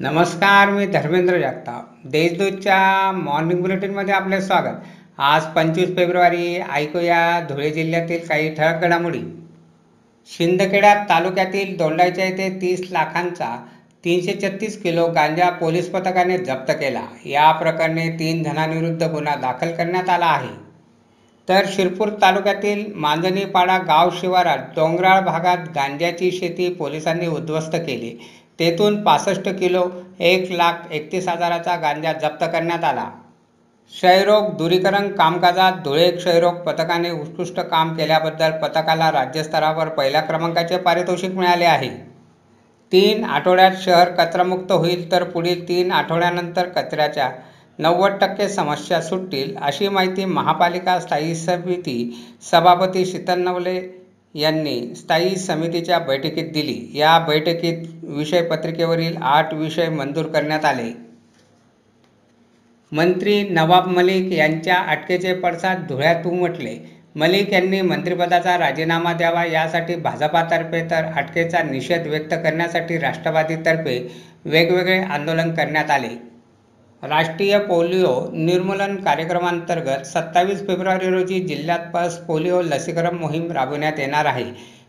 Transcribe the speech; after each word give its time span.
नमस्कार 0.00 0.70
मी 0.70 0.84
धर्मेंद्र 0.86 1.38
जगताप. 1.38 1.86
देशदूतच्या 2.04 3.12
मॉर्निंग 3.12 3.60
बुलेटिनमध्ये 3.60 4.14
आपले 4.14 4.40
स्वागत. 4.40 4.76
आज 5.18 5.44
पंचवीस 5.44 5.96
फेब्रुवारी 5.96 6.60
ऐकूया 6.72 7.40
धुळे 7.48 7.70
जिल्ह्यातील 7.70 8.26
काही 8.28 8.54
ठळक 8.54 8.80
घडामोडी. 8.80 9.22
शिंदखेडा 10.30 10.94
तालुक्यातील 11.08 11.76
दोंडाईच्या 11.76 12.24
येथे 12.24 12.48
तीस 12.60 12.86
लाखांचा 12.90 13.66
तीनशे 14.04 14.38
छत्तीस 14.42 14.82
किलो 14.82 15.06
गांजा 15.06 15.50
पोलीस 15.50 15.90
पथकाने 15.90 16.38
जप्त 16.38 16.72
केला. 16.72 17.02
या 17.26 17.50
प्रकरणी 17.52 18.08
तीन 18.10 18.42
जणांविरुद्ध 18.42 19.02
गुन्हा 19.02 19.34
दाखल 19.34 19.72
करण्यात 19.72 20.08
आला 20.08 20.26
आहे. 20.26 20.54
तर 21.48 21.64
शिरपूर 21.68 22.08
तालुक्यातील 22.22 22.92
मांजणीपाडा 22.94 23.78
गाव 23.78 24.10
शिवारात 24.10 24.58
डोंगराळ 24.76 25.20
भागात 25.20 25.68
गांजाची 25.74 26.30
शेती 26.30 26.74
पोलिसांनी 26.74 27.26
उद्ध्वस्त 27.26 27.76
केली. 27.76 28.18
तेथून 28.58 29.02
पासष्ट 29.04 29.48
किलो 29.58 29.84
एक 30.20 30.50
लाख 30.52 30.92
एकतीस 30.92 31.28
हजाराचा 31.28 31.76
गांजा 31.76 32.12
जप्त 32.12 32.44
करण्यात 32.44 32.84
आला. 32.84 33.08
क्षयरोग 33.92 34.50
दूरीकरण 34.56 35.08
कामकाजात 35.16 35.72
धुळे 35.84 36.10
क्षयरोग 36.10 36.54
पथकाने 36.64 37.10
उत्कृष्ट 37.10 37.60
काम 37.60 37.96
केल्याबद्दल 37.96 38.50
पथकाला 38.62 39.10
राज्यस्तरावर 39.12 39.88
पहिल्या 39.88 40.20
क्रमांकाचे 40.20 40.76
पारितोषिक 40.78 41.34
मिळाले 41.34 41.64
आहे. 41.64 41.88
तीन 42.92 43.24
आठवड्यात 43.24 43.72
शहर 43.80 44.10
कचरामुक्त 44.14 44.72
होईल 44.72 45.10
तर 45.12 45.24
पुढील 45.24 45.66
तीन 45.68 45.92
आठवड्यानंतर 45.92 46.68
कचऱ्याच्या 46.68 47.30
नव्वद 47.78 48.12
टक्के 48.20 48.48
समस्या 48.48 49.00
सुटतील 49.02 49.56
अशी 49.56 49.88
माहिती 49.88 50.24
महापालिका 50.24 50.98
स्थायी 51.00 51.34
समिती 51.34 51.98
सभापती 52.42 53.04
शीतल 53.06 53.40
नवले 53.40 53.80
यांनी 54.34 54.94
स्थायी 54.94 55.36
समितीच्या 55.36 55.98
बैठकीत 55.98 56.52
दिली. 56.52 56.90
या 56.94 57.18
बैठकीत 57.18 57.86
विषयपत्रिकेवरील 58.02 59.16
आठ 59.16 59.54
विषय 59.54 59.88
मंजूर 59.88 60.26
करण्यात 60.26 60.64
आले. 60.64 60.92
मंत्री 62.92 63.42
नवाब 63.48 63.86
मलिक 63.86 64.32
यांच्या 64.32 64.76
अटकेचे 64.76 65.34
पडसाद 65.34 65.86
धुळ्यात 65.88 66.26
उमटले. 66.26 66.76
मलिक 67.16 67.52
यांनी 67.52 67.80
मंत्रिपदाचा 67.80 68.58
राजीनामा 68.58 69.12
द्यावा 69.12 69.44
यासाठी 69.44 69.94
भाजपातर्फे 69.94 70.90
तर 70.90 71.04
अटकेचा 71.16 71.62
निषेध 71.62 72.06
व्यक्त 72.06 72.34
करण्यासाठी 72.34 72.98
राष्ट्रवादीतर्फे 72.98 73.98
वेगवेगळे 74.44 74.98
आंदोलन 74.98 75.54
करण्यात 75.54 75.90
आले. 75.90 76.27
राष्ट्रीय 77.02 77.58
पोलिओ 77.58 78.08
निर्मूलन 78.32 78.96
कार्यक्रमांतर्गत 78.96 80.06
सत्तावीस 80.06 80.66
फेब्रुवारी 80.66 81.08
रोजी 81.08 81.40
जिल्ह्यात 81.40 81.78
पास 81.94 82.16
पोलिओ 82.18 82.62
लसीकरण 82.62 83.16
मोहीम 83.16 83.52
राबविण्यात 83.52 83.98
येणार 83.98 84.24
आहे. 84.24 84.44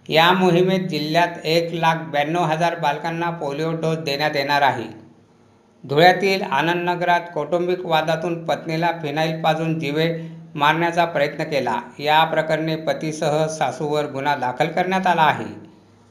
या 0.09 0.31
मोहिमेत 0.31 0.87
जिल्ह्यात 0.89 1.45
एक 1.45 1.73
लाख 1.73 1.95
ब्याण्णव 2.11 2.43
हजार 2.43 2.75
बालकांना 2.75 3.29
पोलिओ 3.29 3.71
डोस 3.71 3.97
देण्यात 3.97 4.35
येणार 4.35 4.61
आहे. 4.61 4.87
धुळ्यातील 5.83 6.41
आनंदनगरात 6.41 7.29
कौटुंबिक 7.33 7.85
वादातून 7.85 8.45
पत्नीला 8.45 8.91
फिनाईल 9.01 9.41
पाजून 9.41 9.79
जिवे 9.79 10.09
मारण्याचा 10.55 11.05
प्रयत्न 11.05 11.43
केला. 11.43 11.79
या 11.99 12.23
प्रकरणी 12.23 12.75
पतीसह 12.75 13.47
सासूवर 13.47 14.05
गुन्हा 14.05 14.35
दाखल 14.35 14.67
करण्यात 14.67 15.07
आला 15.07 15.21
आहे. 15.21 15.68